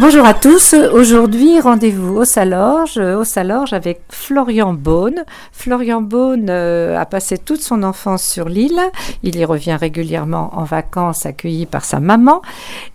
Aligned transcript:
Bonjour 0.00 0.24
à 0.24 0.32
tous. 0.32 0.74
Aujourd'hui, 0.92 1.58
rendez-vous 1.58 2.18
au 2.18 2.24
Salorge, 2.24 2.98
au 2.98 3.24
Salorge 3.24 3.72
avec 3.72 4.02
Florian 4.10 4.72
Beaune. 4.72 5.24
Florian 5.50 6.02
Beaune 6.02 6.46
euh, 6.50 6.96
a 6.96 7.04
passé 7.04 7.36
toute 7.36 7.60
son 7.60 7.82
enfance 7.82 8.22
sur 8.22 8.48
l'île. 8.48 8.80
Il 9.24 9.34
y 9.34 9.44
revient 9.44 9.74
régulièrement 9.74 10.56
en 10.56 10.62
vacances, 10.62 11.26
accueilli 11.26 11.66
par 11.66 11.84
sa 11.84 11.98
maman. 11.98 12.42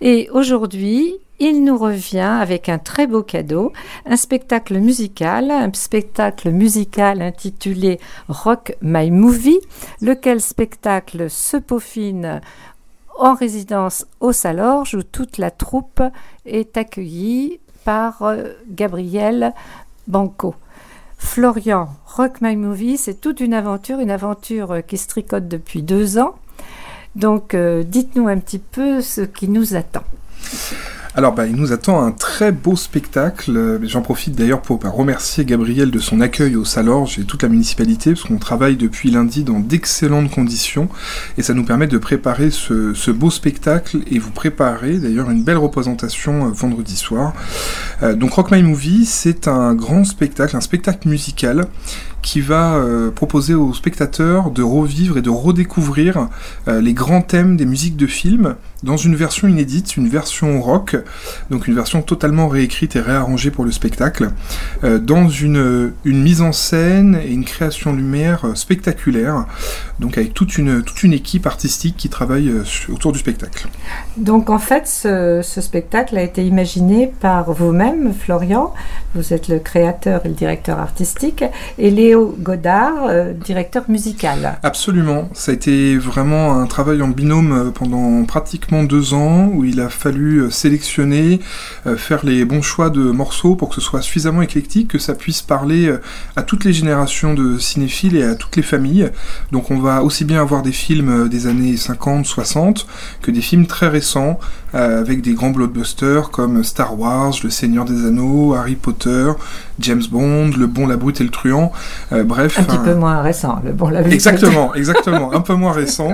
Et 0.00 0.30
aujourd'hui, 0.32 1.16
il 1.40 1.62
nous 1.62 1.76
revient 1.76 2.20
avec 2.40 2.70
un 2.70 2.78
très 2.78 3.06
beau 3.06 3.22
cadeau, 3.22 3.72
un 4.06 4.16
spectacle 4.16 4.78
musical, 4.78 5.50
un 5.50 5.70
spectacle 5.74 6.50
musical 6.52 7.20
intitulé 7.20 8.00
Rock 8.28 8.76
My 8.80 9.10
Movie, 9.10 9.60
lequel 10.00 10.40
spectacle 10.40 11.28
se 11.28 11.58
peaufine 11.58 12.40
en 13.18 13.34
résidence 13.34 14.06
au 14.20 14.32
Salorge 14.32 14.94
où 14.94 15.02
toute 15.02 15.38
la 15.38 15.50
troupe 15.50 16.02
est 16.46 16.76
accueillie 16.76 17.60
par 17.84 18.22
euh, 18.22 18.52
Gabriel 18.68 19.52
Banco. 20.08 20.54
Florian, 21.18 21.88
Rock 22.06 22.40
My 22.40 22.56
Movie, 22.56 22.98
c'est 22.98 23.20
toute 23.20 23.40
une 23.40 23.54
aventure, 23.54 24.00
une 24.00 24.10
aventure 24.10 24.72
euh, 24.72 24.80
qui 24.80 24.98
se 24.98 25.08
tricote 25.08 25.48
depuis 25.48 25.82
deux 25.82 26.18
ans. 26.18 26.34
Donc 27.16 27.54
euh, 27.54 27.82
dites-nous 27.82 28.28
un 28.28 28.38
petit 28.38 28.58
peu 28.58 29.00
ce 29.00 29.20
qui 29.20 29.48
nous 29.48 29.74
attend. 29.74 30.04
Alors, 31.16 31.32
bah, 31.32 31.46
il 31.46 31.54
nous 31.54 31.72
attend 31.72 32.02
un 32.02 32.10
très 32.10 32.50
beau 32.50 32.74
spectacle. 32.74 33.78
J'en 33.84 34.02
profite 34.02 34.34
d'ailleurs 34.34 34.60
pour 34.60 34.80
bah, 34.80 34.88
remercier 34.88 35.44
Gabriel 35.44 35.92
de 35.92 36.00
son 36.00 36.20
accueil 36.20 36.56
au 36.56 36.64
Salorge 36.64 37.20
et 37.20 37.24
toute 37.24 37.44
la 37.44 37.48
municipalité, 37.48 38.14
parce 38.14 38.24
qu'on 38.24 38.38
travaille 38.38 38.74
depuis 38.74 39.12
lundi 39.12 39.44
dans 39.44 39.60
d'excellentes 39.60 40.32
conditions, 40.32 40.88
et 41.38 41.42
ça 41.42 41.54
nous 41.54 41.62
permet 41.62 41.86
de 41.86 41.98
préparer 41.98 42.50
ce, 42.50 43.10
beau 43.12 43.30
spectacle 43.30 43.98
et 44.10 44.18
vous 44.18 44.32
préparer 44.32 44.98
d'ailleurs 44.98 45.30
une 45.30 45.44
belle 45.44 45.58
représentation 45.58 46.46
euh, 46.46 46.48
vendredi 46.48 46.96
soir. 46.96 47.32
Euh, 48.02 48.16
donc, 48.16 48.32
Rock 48.32 48.50
My 48.50 48.64
Movie, 48.64 49.04
c'est 49.04 49.46
un 49.46 49.72
grand 49.74 50.02
spectacle, 50.02 50.56
un 50.56 50.60
spectacle 50.60 51.08
musical 51.08 51.66
qui 52.22 52.40
va 52.40 52.74
euh, 52.74 53.12
proposer 53.12 53.54
aux 53.54 53.72
spectateurs 53.72 54.50
de 54.50 54.62
revivre 54.62 55.18
et 55.18 55.22
de 55.22 55.30
redécouvrir 55.30 56.28
les 56.66 56.94
grands 56.94 57.22
thèmes 57.22 57.56
des 57.56 57.66
musiques 57.66 57.96
de 57.96 58.06
films 58.06 58.56
dans 58.84 58.96
une 58.98 59.16
version 59.16 59.48
inédite, 59.48 59.96
une 59.96 60.08
version 60.08 60.60
rock, 60.60 60.96
donc 61.50 61.66
une 61.66 61.74
version 61.74 62.02
totalement 62.02 62.48
réécrite 62.48 62.96
et 62.96 63.00
réarrangée 63.00 63.50
pour 63.50 63.64
le 63.64 63.72
spectacle, 63.72 64.30
euh, 64.84 64.98
dans 64.98 65.28
une, 65.28 65.92
une, 66.04 66.22
mise 66.22 66.42
en 66.42 66.52
scène 66.52 67.18
et 67.24 67.32
une 67.32 67.44
création 67.44 67.92
lumière 67.92 68.44
euh, 68.44 68.54
spectaculaire, 68.54 69.46
donc 70.00 70.18
avec 70.18 70.34
toute 70.34 70.58
une, 70.58 70.82
toute 70.82 71.02
une 71.02 71.14
équipe 71.14 71.46
artistique 71.46 71.96
qui 71.96 72.08
travaille 72.10 72.48
euh, 72.48 72.62
autour 72.92 73.12
du 73.12 73.18
spectacle. 73.18 73.68
Donc 74.18 74.50
en 74.50 74.58
fait, 74.58 74.86
ce, 74.86 75.40
ce 75.42 75.60
spectacle 75.60 76.16
a 76.18 76.22
été 76.22 76.44
imaginé 76.44 77.10
par 77.20 77.52
vous-même, 77.52 78.12
Florian, 78.12 78.74
vous 79.14 79.32
êtes 79.32 79.48
le 79.48 79.60
créateur 79.60 80.20
et 80.26 80.28
le 80.28 80.34
directeur 80.34 80.78
artistique, 80.78 81.44
et 81.78 81.90
Léo 81.90 82.36
Godard, 82.38 83.08
directeur 83.34 83.84
musical. 83.88 84.58
Absolument, 84.62 85.28
ça 85.32 85.52
a 85.52 85.54
été 85.54 85.96
vraiment 85.96 86.60
un 86.60 86.66
travail 86.66 87.00
en 87.00 87.08
binôme 87.08 87.72
pendant 87.74 88.24
pratiquement 88.24 88.73
deux 88.82 89.14
ans 89.14 89.46
où 89.52 89.64
il 89.64 89.80
a 89.80 89.88
fallu 89.88 90.38
euh, 90.38 90.50
sélectionner, 90.50 91.40
euh, 91.86 91.96
faire 91.96 92.24
les 92.24 92.44
bons 92.44 92.62
choix 92.62 92.90
de 92.90 93.00
morceaux 93.00 93.54
pour 93.54 93.68
que 93.68 93.76
ce 93.76 93.80
soit 93.80 94.02
suffisamment 94.02 94.42
éclectique, 94.42 94.88
que 94.88 94.98
ça 94.98 95.14
puisse 95.14 95.42
parler 95.42 95.86
euh, 95.86 96.00
à 96.34 96.42
toutes 96.42 96.64
les 96.64 96.72
générations 96.72 97.34
de 97.34 97.58
cinéphiles 97.58 98.16
et 98.16 98.24
à 98.24 98.34
toutes 98.34 98.56
les 98.56 98.62
familles. 98.62 99.10
Donc 99.52 99.70
on 99.70 99.78
va 99.78 100.02
aussi 100.02 100.24
bien 100.24 100.40
avoir 100.40 100.62
des 100.62 100.72
films 100.72 101.28
des 101.28 101.46
années 101.46 101.76
50, 101.76 102.26
60 102.26 102.86
que 103.22 103.30
des 103.30 103.40
films 103.40 103.66
très 103.66 103.88
récents 103.88 104.38
avec 104.74 105.22
des 105.22 105.34
grands 105.34 105.50
blockbusters 105.50 106.30
comme 106.30 106.62
Star 106.64 106.98
Wars, 106.98 107.32
Le 107.42 107.50
Seigneur 107.50 107.84
des 107.84 108.06
Anneaux, 108.06 108.54
Harry 108.54 108.74
Potter, 108.74 109.32
James 109.78 110.02
Bond, 110.10 110.50
Le 110.58 110.66
Bon, 110.66 110.86
la 110.86 110.96
Brute 110.96 111.20
et 111.20 111.24
le 111.24 111.30
Truand. 111.30 111.72
bref. 112.10 112.58
Un 112.58 112.64
petit 112.64 112.78
peu 112.78 112.94
moins 112.94 113.22
récent, 113.22 113.60
Le 113.64 113.72
Bon, 113.72 113.88
la 113.88 114.00
Brute. 114.02 114.12
Exactement, 114.12 114.74
exactement, 114.74 115.32
un 115.32 115.40
peu 115.42 115.54
moins 115.54 115.72
récent. 115.72 116.12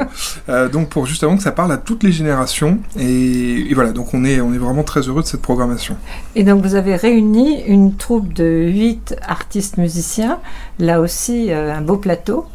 donc 0.73 0.89
pour 0.89 1.07
justement 1.07 1.37
que 1.37 1.43
ça 1.43 1.53
parle 1.53 1.73
à 1.73 1.79
toutes 1.79 2.03
les 2.03 2.13
générations 2.13 2.79
et, 2.99 3.73
voilà, 3.75 3.93
donc 3.93 4.15
on 4.15 4.25
est, 4.25 4.41
on 4.41 4.53
est 4.53 4.59
vraiment 4.59 4.83
très 4.83 5.01
heureux 5.01 5.23
de 5.23 5.27
cette 5.27 5.43
programmation. 5.43 5.97
Et 6.35 6.45
donc 6.45 6.63
vous 6.63 6.75
avez 6.75 6.97
réuni 6.97 7.63
une 7.63 7.97
troupe 7.97 8.33
de 8.33 8.67
huit 8.69 9.17
artistes 9.27 9.79
musiciens, 9.79 10.39
là 10.79 11.01
aussi 11.01 11.53
euh, 11.53 11.75
un 11.75 11.81
beau 11.81 11.97
plateau. 11.97 12.47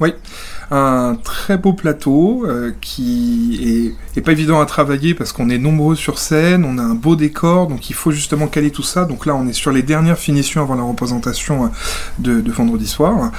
Oui, 0.00 0.14
un 0.70 1.16
très 1.22 1.56
beau 1.56 1.72
plateau 1.72 2.44
euh, 2.46 2.72
qui 2.80 3.94
est, 4.14 4.20
pas 4.20 4.32
évident 4.32 4.60
à 4.60 4.66
travailler 4.66 5.14
parce 5.14 5.32
qu'on 5.32 5.48
est 5.48 5.58
nombreux 5.58 5.94
sur 5.94 6.18
scène, 6.18 6.64
on 6.64 6.76
a 6.78 6.82
un 6.82 6.96
beau 6.96 7.14
décor, 7.14 7.68
donc 7.68 7.88
il 7.88 7.94
faut 7.94 8.10
justement 8.10 8.48
caler 8.48 8.72
tout 8.72 8.82
ça. 8.82 9.04
Donc 9.04 9.26
là, 9.26 9.34
on 9.36 9.46
est 9.46 9.52
sur 9.52 9.70
les 9.70 9.82
dernières 9.82 10.18
finitions 10.18 10.60
avant 10.60 10.74
la 10.74 10.82
représentation 10.82 11.66
euh, 11.66 11.68
de, 12.18 12.50
vendredi 12.50 12.88
soir. 12.88 13.30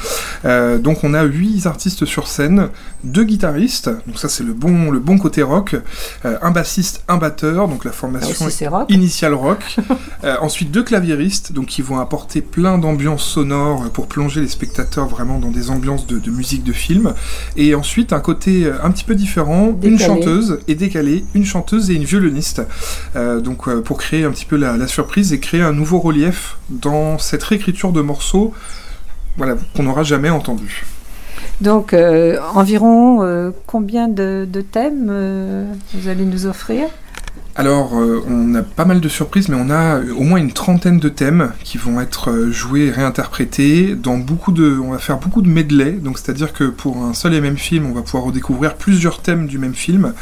Euh, 0.46 0.78
donc 0.78 1.04
on 1.04 1.14
a 1.14 1.24
huit 1.24 1.66
artistes 1.66 2.06
sur 2.06 2.28
scène, 2.28 2.70
deux 3.04 3.26
guitaristes, 3.26 3.90
donc 4.08 4.18
ça 4.18 4.30
c'est 4.30 4.44
le 4.44 4.54
bon, 4.54 4.90
le 4.90 5.00
bon 5.00 5.18
côté 5.18 5.44
rock, 5.44 5.76
un 6.24 6.52
bassiste, 6.52 7.04
un 7.10 7.18
batteur, 7.18 7.68
donc 7.68 7.84
la 7.84 7.92
formation 7.92 8.48
initiale 8.88 9.34
rock. 9.34 9.78
ensuite 10.42 10.72
deux 10.72 10.84
claviéristes, 10.84 11.52
donc 11.52 11.66
qui 11.66 11.82
vont 11.82 12.00
apporter 12.00 12.42
plein 12.42 12.78
d'ambiances 12.78 13.26
sonores 13.26 13.90
pour 13.90 14.08
plonger 14.08 14.42
les 14.42 14.48
spectateurs 14.48 15.08
vraiment 15.08 15.40
dans 15.40 15.52
des 15.52 15.70
ambiances 15.70 16.08
de, 16.08 16.20
de 16.20 16.32
musique 16.32 16.64
de 16.64 16.74
film. 16.74 17.14
Et 17.56 17.76
ensuite, 17.76 18.14
un 18.14 18.20
côté 18.20 18.66
euh, 18.66 18.74
un 18.84 18.92
petit 18.92 19.04
peu 19.04 19.16
différent, 19.16 19.78
une 19.82 20.00
chanteuse 20.00 20.60
et 20.68 20.76
décalée, 20.76 21.26
une 21.34 21.46
chanteuse 21.46 21.90
et 21.90 21.96
une 21.96 22.04
violoniste. 22.04 22.62
Euh, 23.16 23.40
donc 23.40 23.68
euh, 23.68 23.82
pour 23.82 23.98
créer 23.98 24.24
un 24.24 24.32
petit 24.32 24.46
peu 24.46 24.56
la, 24.56 24.88
surprise 24.88 25.34
et 25.34 25.40
créer 25.40 25.62
un 25.62 25.74
nouveau 25.74 26.00
relief 26.00 26.58
dans 26.70 27.18
cette 27.18 27.44
réécriture 27.44 27.92
de 27.92 28.02
morceaux 28.02 28.54
voilà, 29.38 29.56
qu'on 29.76 29.84
n'aura 29.84 30.04
jamais 30.04 30.30
entendu. 30.30 30.86
Donc, 31.62 31.94
environ 32.56 33.54
combien 33.68 34.08
de, 34.08 34.48
de 34.50 34.62
thèmes 34.62 35.68
vous 35.94 36.08
allez 36.08 36.26
nous 36.26 36.46
offrir? 36.46 36.88
Alors, 37.60 38.00
euh, 38.00 38.24
on 38.26 38.56
a 38.56 38.64
pas 38.64 38.86
mal 38.86 39.02
de 39.02 39.10
surprises, 39.10 39.50
mais 39.50 39.58
on 39.60 39.70
a 39.70 40.00
au 40.00 40.24
moins 40.24 40.40
une 40.40 40.54
trentaine 40.54 40.98
de 40.98 41.10
thèmes 41.10 41.52
qui 41.66 41.78
vont 41.78 42.00
être 42.00 42.32
euh, 42.32 42.52
joués 42.54 42.86
et 42.86 42.90
réinterprétés 42.90 43.96
dans 43.96 44.18
beaucoup 44.18 44.54
de. 44.54 44.80
On 44.82 44.92
va 44.92 44.98
faire 44.98 45.18
beaucoup 45.18 45.42
de 45.42 45.50
medley, 45.50 45.92
donc 45.92 46.20
c'est-à-dire 46.20 46.54
que 46.54 46.64
pour 46.64 47.04
un 47.04 47.14
seul 47.14 47.34
et 47.34 47.42
même 47.42 47.58
film, 47.58 47.86
on 47.86 47.92
va 47.92 48.02
pouvoir 48.02 48.24
redécouvrir 48.24 48.76
plusieurs 48.76 49.22
thèmes 49.22 49.46
du 49.46 49.58
même 49.58 49.74
film 49.74 50.14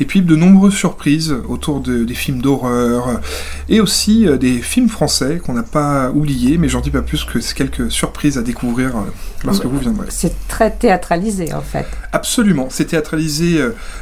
et 0.00 0.04
puis 0.04 0.22
de 0.22 0.36
nombreuses 0.36 0.74
surprises 0.74 1.34
autour 1.48 1.80
de, 1.80 2.04
des 2.04 2.14
films 2.14 2.40
d'horreur, 2.40 3.20
et 3.68 3.80
aussi 3.80 4.26
euh, 4.26 4.36
des 4.36 4.58
films 4.58 4.88
français 4.88 5.40
qu'on 5.44 5.54
n'a 5.54 5.62
pas 5.62 6.10
oubliés, 6.10 6.58
mais 6.58 6.68
j'en 6.68 6.80
dis 6.80 6.90
pas 6.90 7.02
plus 7.02 7.24
que 7.24 7.40
c'est 7.40 7.54
quelques 7.54 7.90
surprises 7.90 8.38
à 8.38 8.42
découvrir 8.42 8.96
euh, 8.96 9.00
lorsque 9.44 9.64
vous 9.64 9.78
viendrez. 9.78 10.06
C'est 10.10 10.34
très 10.48 10.70
théâtralisé 10.70 11.52
en 11.52 11.60
fait. 11.60 11.86
Absolument, 12.12 12.68
c'est 12.70 12.86
théâtralisé 12.86 13.60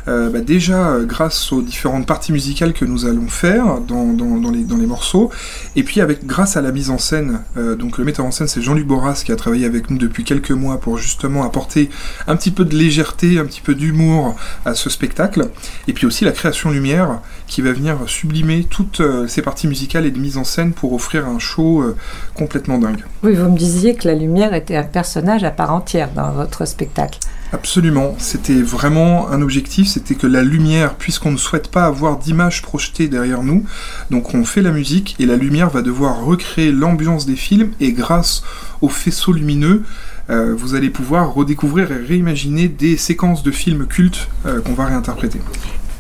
euh, 0.09 0.31
bah, 0.31 0.41
déjà 0.41 0.99
grâce 1.03 1.53
aux 1.53 1.63
différentes 1.63 2.07
parties 2.07 2.33
musicales 2.33 2.73
que 2.73 2.85
nous 2.85 3.07
allons 3.07 3.29
faire 3.29 3.81
dans, 3.81 4.13
dans, 4.13 4.51
les, 4.51 4.65
dans 4.65 4.77
les, 4.77 4.87
morceaux, 4.87 5.31
et 5.77 5.83
puis 5.83 6.01
avec 6.01 6.27
grâce 6.27 6.57
à 6.57 6.63
la 6.63 6.73
mise 6.73 6.91
en 6.91 6.99
scène, 6.99 7.41
donc 7.57 7.99
le 7.99 8.05
metteur 8.05 8.27
en 8.27 8.31
scène 8.31 8.49
c'est 8.49 8.61
Jean-Luc 8.61 8.87
Boras 8.87 9.23
qui 9.25 9.33
a 9.33 9.37
travaillé 9.37 9.65
avec 9.65 9.91
nous 9.91 9.99
depuis 9.99 10.25
quelques 10.25 10.51
mois 10.51 10.81
pour 10.81 10.99
justement 10.99 11.45
apporter 11.45 11.89
un 12.27 12.37
petit 12.37 12.51
peu 12.51 12.65
de 12.65 12.77
légèreté, 12.77 13.39
un 13.39 13.45
petit 13.45 13.61
peu 13.61 13.75
d'humour 13.75 14.37
à 14.65 14.75
ce 14.75 14.91
spectacle, 14.91 15.51
et 15.89 15.93
puis 15.93 16.07
aussi 16.07 16.25
la 16.25 16.33
création 16.33 16.71
lumière 16.71 17.21
qui 17.47 17.63
va 17.63 17.73
venir 17.73 17.99
sublimer 18.07 18.65
toutes 18.65 19.01
euh, 19.01 19.27
ces 19.27 19.43
parties 19.43 19.67
musicales 19.67 20.07
et 20.07 20.11
de 20.11 20.19
mise 20.19 20.37
en 20.37 20.45
scène 20.45 20.73
pour 20.73 20.93
offrir 20.93 21.27
un 21.27 21.39
show 21.39 21.83
euh, 21.83 21.97
complètement 22.35 22.79
dingue. 22.79 23.05
Oui, 23.23 23.35
vous 23.35 23.51
me 23.51 23.59
disiez 23.59 23.95
que 23.95 24.09
la 24.09 24.15
lumière 24.15 24.55
était 24.55 24.77
un 24.77 24.85
personnage 24.85 25.45
à 25.45 25.51
part 25.51 25.73
entière 25.73 26.11
dans 26.15 26.33
votre 26.33 26.67
spectacle. 26.67 27.19
Absolument, 27.53 28.15
c'était 28.17 28.63
vraiment 28.63 29.29
un 29.31 29.43
objectif, 29.43 29.87
c'était 29.87 30.15
que 30.15 30.27
la 30.27 30.43
lumière, 30.43 30.95
puisqu'on 30.95 31.33
ne 31.33 31.37
souhaite 31.37 31.69
pas 31.69 31.85
avoir 31.85 32.17
d'image 32.17 32.63
projetée 32.63 33.09
derrière 33.09 33.43
nous, 33.43 33.67
donc 34.11 34.33
on 34.33 34.45
fait 34.45 34.63
la 34.63 34.71
musique 34.71 35.17
et 35.19 35.27
la 35.27 35.37
lumière 35.37 35.69
va 35.69 35.83
devoir 35.83 36.25
recréer 36.25 36.73
l'ambiance 36.73 37.27
des 37.27 37.37
films 37.37 37.73
et 37.79 37.93
grâce 37.93 38.43
aux 38.81 38.89
faisceaux 38.89 39.33
lumineux, 39.33 39.83
euh, 40.31 40.55
vous 40.57 40.75
allez 40.75 40.89
pouvoir 40.89 41.35
redécouvrir 41.35 41.93
et 41.93 41.97
réimaginer 41.97 42.69
des 42.69 42.97
séquences 42.97 43.43
de 43.43 43.51
films 43.51 43.87
cultes 43.87 44.29
qu'on 44.65 44.73
va 44.73 44.87
réinterpréter. 44.87 45.41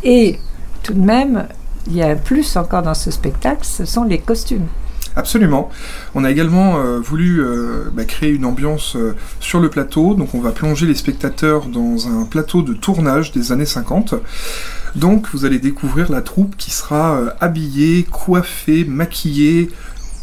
Et 0.05 0.39
tout 0.83 0.95
de 0.95 1.01
même, 1.01 1.47
il 1.87 1.97
y 1.97 2.03
a 2.03 2.15
plus 2.17 2.57
encore 2.57 2.83
dans 2.83 2.95
ce 2.95 3.11
spectacle, 3.11 3.65
ce 3.65 3.85
sont 3.85 4.05
les 4.05 4.19
costumes. 4.19 4.67
Absolument. 5.15 5.69
On 6.15 6.25
a 6.25 6.31
également 6.31 6.79
euh, 6.79 6.99
voulu 6.99 7.41
euh, 7.41 7.91
bah, 7.93 8.05
créer 8.05 8.31
une 8.31 8.47
ambiance 8.47 8.97
euh, 8.97 9.15
sur 9.41 9.61
le 9.61 9.69
plateau, 9.69 10.15
donc 10.15 10.35
on 10.35 10.41
va 10.41 10.53
plonger 10.53 10.87
les 10.87 10.95
spectateurs 10.95 11.67
dans 11.67 12.09
un 12.09 12.25
plateau 12.25 12.63
de 12.63 12.73
tournage 12.73 13.31
des 13.33 13.53
années 13.53 13.67
50. 13.67 14.15
Donc 14.95 15.29
vous 15.33 15.45
allez 15.45 15.59
découvrir 15.59 16.11
la 16.11 16.23
troupe 16.23 16.57
qui 16.57 16.71
sera 16.71 17.19
habillée, 17.41 18.05
coiffée, 18.05 18.85
maquillée, 18.85 19.71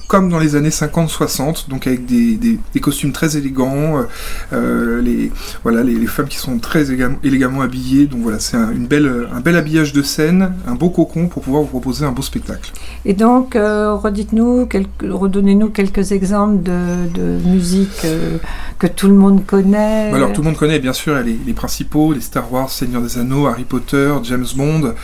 comme 0.10 0.28
dans 0.28 0.40
les 0.40 0.56
années 0.56 0.70
50-60, 0.70 1.70
donc 1.70 1.86
avec 1.86 2.08
des, 2.08 2.36
des, 2.36 2.58
des, 2.74 2.80
costumes 2.80 3.12
très 3.12 3.38
élégants, 3.38 4.04
euh, 4.52 5.02
les, 5.04 5.32
voilà, 5.62 5.84
les, 5.84 5.94
les, 5.94 6.08
femmes 6.08 6.28
qui 6.28 6.38
sont 6.38 6.58
très 6.58 6.88
élégamment 7.24 7.62
habillées. 7.62 8.08
Donc 8.08 8.22
voilà, 8.24 8.40
c'est 8.40 8.58
un, 8.58 8.72
une 8.72 8.88
belle, 8.88 9.28
un 9.32 9.40
bel 9.40 9.56
habillage 9.56 9.94
de 9.94 10.02
scène, 10.02 10.54
un 10.68 10.74
beau 10.74 10.90
cocon 10.90 11.28
pour 11.28 11.44
pouvoir 11.44 11.62
vous 11.62 11.70
proposer 11.70 12.08
un 12.08 12.12
beau 12.12 12.24
spectacle. 12.24 12.72
Et 13.06 13.14
donc, 13.14 13.56
euh, 13.56 13.94
redites-nous, 13.94 14.68
redonnez-nous 15.04 15.70
quelques 15.70 16.12
exemples 16.12 16.64
de, 16.64 17.08
de 17.14 17.48
musique 17.48 18.02
euh, 18.04 18.40
que 18.80 18.88
tout 18.88 19.10
le 19.10 19.14
monde 19.14 19.46
connaît. 19.46 20.12
Alors, 20.12 20.34
tout 20.34 20.42
le 20.42 20.48
monde 20.48 20.58
connaît, 20.58 20.80
bien 20.80 20.94
sûr, 20.94 21.14
les, 21.20 21.38
les 21.46 21.54
principaux, 21.54 22.14
les 22.14 22.22
Star 22.22 22.52
Wars, 22.52 22.72
Seigneur 22.72 23.04
des 23.04 23.20
Anneaux, 23.20 23.46
Harry 23.46 23.64
Potter, 23.64 24.12
James 24.24 24.48
Bond. 24.56 24.96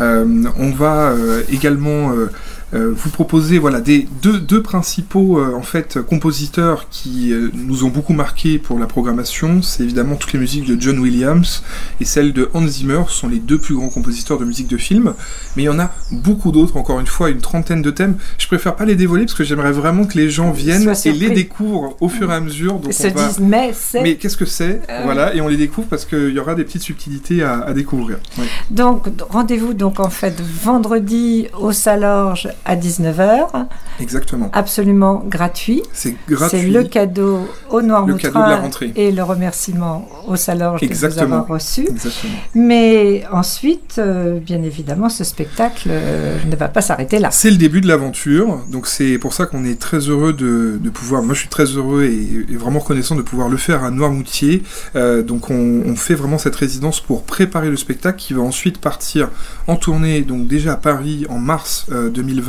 Euh, 0.00 0.44
on 0.56 0.70
va 0.70 1.10
euh, 1.10 1.42
également 1.50 2.12
euh, 2.12 2.12
euh, 2.22 2.30
vous 2.72 3.10
proposez 3.10 3.58
voilà 3.58 3.80
des 3.80 4.08
deux, 4.22 4.38
deux 4.38 4.62
principaux 4.62 5.38
euh, 5.38 5.54
en 5.54 5.62
fait 5.62 6.00
compositeurs 6.00 6.86
qui 6.90 7.32
euh, 7.32 7.50
nous 7.54 7.84
ont 7.84 7.88
beaucoup 7.88 8.12
marqué 8.14 8.58
pour 8.58 8.78
la 8.78 8.86
programmation. 8.86 9.62
C'est 9.62 9.82
évidemment 9.82 10.16
toutes 10.16 10.32
les 10.32 10.38
musiques 10.38 10.66
de 10.66 10.80
John 10.80 10.98
Williams 10.98 11.62
et 12.00 12.04
celles 12.04 12.32
de 12.32 12.48
Hans 12.54 12.66
Zimmer 12.66 13.02
sont 13.08 13.28
les 13.28 13.38
deux 13.38 13.58
plus 13.58 13.74
grands 13.74 13.88
compositeurs 13.88 14.38
de 14.38 14.44
musique 14.44 14.68
de 14.68 14.76
film. 14.76 15.14
Mais 15.56 15.64
il 15.64 15.66
y 15.66 15.68
en 15.68 15.78
a 15.78 15.90
beaucoup 16.10 16.52
d'autres. 16.52 16.76
Encore 16.76 17.00
une 17.00 17.06
fois, 17.06 17.30
une 17.30 17.40
trentaine 17.40 17.82
de 17.82 17.90
thèmes. 17.90 18.16
Je 18.38 18.46
préfère 18.46 18.76
pas 18.76 18.84
les 18.84 18.94
dévoiler 18.94 19.24
parce 19.24 19.34
que 19.34 19.44
j'aimerais 19.44 19.72
vraiment 19.72 20.04
que 20.04 20.16
les 20.16 20.30
gens 20.30 20.50
viennent 20.50 20.92
et 21.04 21.12
les 21.12 21.30
découvrent 21.30 21.96
au 22.00 22.08
fur 22.08 22.30
et 22.30 22.34
à 22.34 22.40
mesure. 22.40 22.74
Donc 22.78 22.92
se 22.92 23.06
on 23.06 23.10
va... 23.10 23.28
disent 23.28 23.40
mais 23.40 23.72
c'est. 23.74 24.02
Mais 24.02 24.16
qu'est-ce 24.16 24.36
que 24.36 24.46
c'est 24.46 24.82
euh... 24.88 25.02
Voilà 25.04 25.34
et 25.34 25.40
on 25.40 25.48
les 25.48 25.56
découvre 25.56 25.88
parce 25.88 26.04
qu'il 26.04 26.30
y 26.30 26.38
aura 26.38 26.54
des 26.54 26.64
petites 26.64 26.82
subtilités 26.82 27.42
à, 27.42 27.60
à 27.60 27.72
découvrir. 27.72 28.18
Ouais. 28.38 28.44
Donc 28.70 29.08
rendez-vous 29.28 29.74
donc 29.74 30.00
en 30.00 30.10
fait 30.10 30.40
vendredi 30.40 31.48
au 31.58 31.72
Salorge 31.72 32.48
à 32.64 32.76
19h. 32.76 33.66
Exactement. 34.00 34.50
Absolument 34.52 35.24
gratuit. 35.26 35.82
C'est 35.92 36.16
gratuit. 36.28 36.58
C'est 36.60 36.66
le 36.66 36.84
cadeau 36.84 37.48
au 37.70 37.82
Noir 37.82 38.06
Le 38.06 38.14
cadeau 38.14 38.38
de 38.38 38.48
la 38.50 38.56
rentrée. 38.56 38.92
et 38.96 39.12
le 39.12 39.22
remerciement 39.22 40.08
au 40.26 40.36
Salorge 40.36 40.82
Exactement. 40.82 41.22
de 41.22 41.26
vous 41.26 41.34
avoir 41.34 41.48
reçu. 41.48 41.86
Exactement. 41.88 42.32
Mais 42.54 43.24
ensuite, 43.32 43.96
euh, 43.98 44.38
bien 44.38 44.62
évidemment, 44.62 45.08
ce 45.08 45.24
spectacle 45.24 45.88
euh, 45.90 46.38
ne 46.48 46.56
va 46.56 46.68
pas 46.68 46.80
s'arrêter 46.80 47.18
là. 47.18 47.30
C'est 47.30 47.50
le 47.50 47.56
début 47.56 47.80
de 47.80 47.88
l'aventure. 47.88 48.60
Donc 48.70 48.86
c'est 48.86 49.18
pour 49.18 49.32
ça 49.32 49.46
qu'on 49.46 49.64
est 49.64 49.78
très 49.80 49.98
heureux 49.98 50.32
de, 50.32 50.78
de, 50.80 50.90
pouvoir. 50.90 51.22
Moi, 51.22 51.34
je 51.34 51.40
suis 51.40 51.48
très 51.48 51.64
heureux 51.64 52.04
et, 52.04 52.52
et, 52.52 52.56
vraiment 52.56 52.78
reconnaissant 52.78 53.16
de 53.16 53.22
pouvoir 53.22 53.48
le 53.48 53.56
faire 53.56 53.84
à 53.84 53.90
Noirmoutier. 53.90 54.62
Euh, 54.96 55.22
donc 55.22 55.50
on, 55.50 55.82
on, 55.86 55.96
fait 55.96 56.14
vraiment 56.14 56.38
cette 56.38 56.56
résidence 56.56 57.00
pour 57.00 57.22
préparer 57.22 57.70
le 57.70 57.76
spectacle 57.76 58.18
qui 58.18 58.34
va 58.34 58.42
ensuite 58.42 58.78
partir 58.78 59.28
en 59.66 59.76
tournée. 59.76 60.22
Donc 60.22 60.46
déjà 60.46 60.74
à 60.74 60.76
Paris 60.76 61.26
en 61.28 61.38
mars 61.38 61.86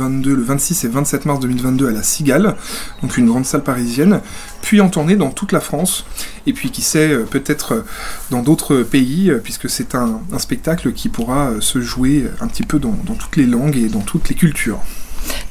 2022 0.08 0.34
le 0.34 0.42
26 0.42 0.84
et 0.84 0.88
27 0.88 1.26
mars 1.26 1.40
2022 1.40 1.88
à 1.88 1.90
la 1.90 2.02
Cigale, 2.02 2.56
donc 3.02 3.16
une 3.16 3.26
grande 3.26 3.44
salle 3.44 3.62
parisienne, 3.62 4.20
puis 4.62 4.80
en 4.80 4.88
tournée 4.88 5.16
dans 5.16 5.30
toute 5.30 5.52
la 5.52 5.60
France, 5.60 6.04
et 6.46 6.52
puis 6.52 6.70
qui 6.70 6.82
sait, 6.82 7.16
peut-être 7.30 7.84
dans 8.30 8.42
d'autres 8.42 8.82
pays, 8.82 9.32
puisque 9.42 9.68
c'est 9.68 9.94
un, 9.94 10.20
un, 10.32 10.38
spectacle 10.38 10.92
qui 10.92 11.08
pourra 11.08 11.52
se 11.60 11.80
jouer 11.80 12.30
un 12.40 12.46
petit 12.46 12.64
peu 12.64 12.78
dans, 12.78 12.96
dans 13.04 13.14
toutes 13.14 13.36
les 13.36 13.46
langues 13.46 13.76
et 13.76 13.88
dans 13.88 14.00
toutes 14.00 14.28
les 14.28 14.34
cultures. 14.34 14.80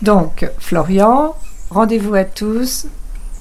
Donc, 0.02 0.48
Florian, 0.60 1.36
rendez-vous 1.70 2.16
à 2.16 2.24
tous 2.24 2.88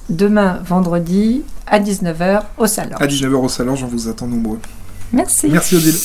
demain 0.09 0.59
vendredi 0.65 1.43
à 1.67 1.79
19h 1.79 2.43
au 2.57 2.67
salon. 2.67 2.95
À 2.99 3.07
19h 3.07 3.33
au 3.33 3.49
salon, 3.49 3.75
j'en 3.75 3.87
vous 3.87 4.07
attends 4.07 4.27
nombreux. 4.27 4.59
Merci. 5.11 5.47
Merci 5.49 5.75
Odile. 5.75 5.95